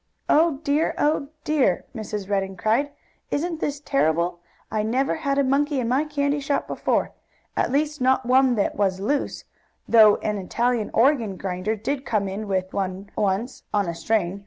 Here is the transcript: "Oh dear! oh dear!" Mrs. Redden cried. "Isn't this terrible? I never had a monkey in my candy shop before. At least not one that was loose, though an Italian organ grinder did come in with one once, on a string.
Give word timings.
"Oh 0.27 0.59
dear! 0.63 0.95
oh 0.97 1.27
dear!" 1.43 1.85
Mrs. 1.95 2.27
Redden 2.27 2.57
cried. 2.57 2.89
"Isn't 3.29 3.59
this 3.59 3.79
terrible? 3.79 4.39
I 4.71 4.81
never 4.81 5.13
had 5.17 5.37
a 5.37 5.43
monkey 5.43 5.79
in 5.79 5.87
my 5.87 6.05
candy 6.05 6.39
shop 6.39 6.65
before. 6.65 7.11
At 7.55 7.71
least 7.71 8.01
not 8.01 8.25
one 8.25 8.55
that 8.55 8.73
was 8.75 8.99
loose, 8.99 9.43
though 9.87 10.15
an 10.23 10.39
Italian 10.39 10.89
organ 10.91 11.37
grinder 11.37 11.75
did 11.75 12.03
come 12.03 12.27
in 12.27 12.47
with 12.47 12.73
one 12.73 13.11
once, 13.15 13.61
on 13.75 13.87
a 13.87 13.93
string. 13.93 14.39